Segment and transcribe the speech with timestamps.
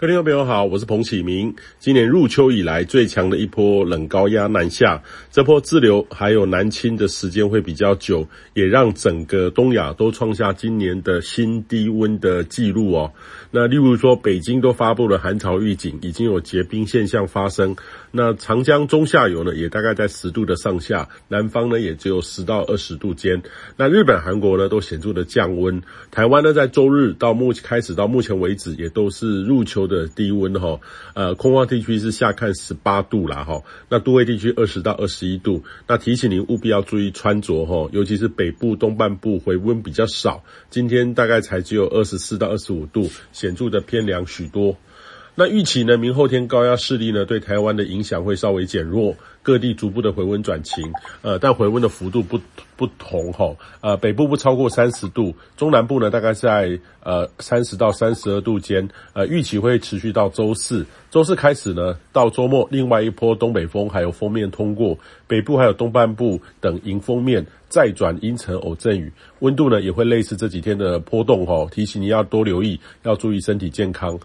[0.00, 1.54] 各位朋友好，我是彭启明。
[1.78, 13.12] 今年入秋以来最强的一波冷高压南下，这波滞留还有南侵的时间会比较久，也让整个东亚都创下今年的新低温的记录哦。
[13.50, 17.76] 那例如说，北京都发布了寒潮预警，已经有结冰现象发生。
[18.10, 23.42] 那长江中下游呢，也大概在十度的上下，南方呢也只有十到二十度间。
[23.76, 30.80] 那日本、韩国呢都显著的降温，台湾呢在周日到目开始到目前为止，也都是入秋的低温哈，
[31.14, 35.64] 呃，空旷地区是下看十八度啦哈，那都会地区二十到二十一度。
[35.86, 44.78] 那提醒您务必要注意穿着哈，尤其是北部东半部回温比较少，今天大概才只有二十四到二十五度，显著的偏凉许多。
[45.34, 52.38] 那预期呢，明后天高压势力呢对台湾的影响会稍微减弱，各地逐步的回温转晴，呃，但回温的幅度不
[52.76, 74.18] 不同哈，呃，北部不超过三十度，中南部呢大概在呃三十到三十二度间，呃，预期会持续到周四，周四开始呢到周末，另外一波东北风还有锋面通过，北部还有东半部等迎风面再转阴沉偶阵雨，温度呢也会类似这几天的波动哈，提醒你要多留意，要注意身体健康。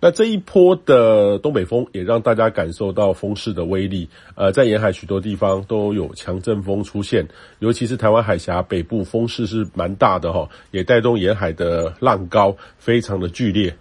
[0.00, 7.26] 那这一波的东北风也让大家感受到风势的威力，呃，在沿海许多地方都有强阵风出现，
[7.58, 13.74] 尤其是台湾海峡北部风势是蛮大的哈，也带动沿海的浪高非常的剧烈。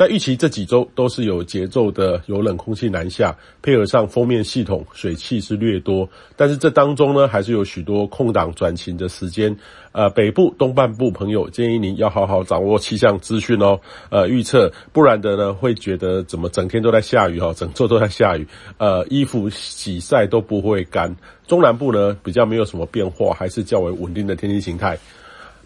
[0.00, 6.08] 那预期这几周都是有节奏的，有冷空气南下，配合上锋面系统，水汽是略多。
[6.36, 9.56] 但是这当中呢，还是有许多空档转晴的时间。
[9.90, 13.80] 呃，北部东半部朋友建议您要好好掌握气象资讯哦。
[14.10, 18.46] 呃，预测，不然的呢，会觉得怎么整天都在下雨哈，整座都在下雨。
[18.76, 21.16] 呃，衣服洗晒都不会干。
[21.48, 24.96] 中南部呢，比较没有什么变化，还是较为稳定的天气形态。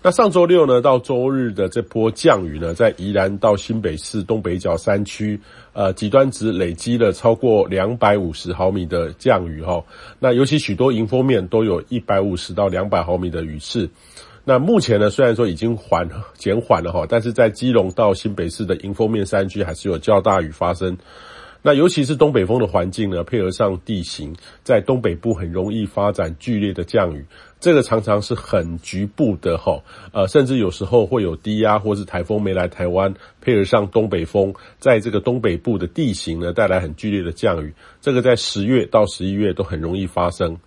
[0.04, 5.40] 那上周六呢，到周日的这波降雨呢，在宜兰到新北市东北角山区，
[5.74, 9.84] 呃，极端值累积了超过两百五十毫米的降雨哈。
[10.18, 13.88] 那尤其许多迎风面都有一百五十到两百毫米的雨势。
[14.42, 20.98] 那目前呢，虽然说已经缓减缓了哈，但是在基隆到新北市的迎风面山区还是有较大雨发生。
[21.62, 24.34] 那尤其是东北风的环境呢，配合上地形，
[24.64, 27.24] 在东北部很容易发展剧烈的降雨。
[27.60, 37.72] 这个常常是很局部的吼，呃，甚至有时候会有低压或是台风没来台湾，配合上东北风，在这个东北部的地形呢，带来很剧烈的降雨。
[38.00, 40.58] 这个在十月到十一月都很容易发生。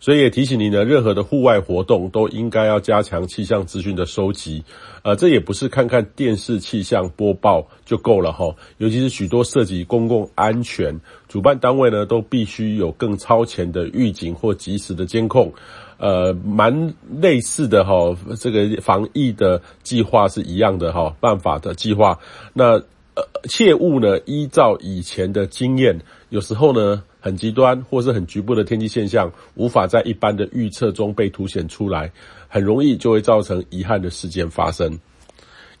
[0.00, 4.64] 所以也提醒你呢，任何的户外活动都应该要加强气象资讯的收集。
[5.02, 15.52] 呃，这也不是看看电视气象播报就够了哈，尤其是许多涉及公共安全，主办单位呢都必须有更超前的预警或及时的监控。
[15.98, 22.18] 呃，蛮类似的哈，这个防疫的计划是一样的哈，办法的计划。
[22.54, 22.82] 那
[23.14, 26.00] 呃，切勿呢依照以前的经验，
[26.30, 27.02] 有时候呢。
[27.20, 32.12] 很极端或是很局部的天气现象，无法在一般的预测中被凸显出来，
[32.48, 34.98] 很容易就会造成遗憾的事件发生。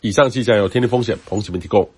[0.00, 1.88] 以上气象由天气风险彭启明提供。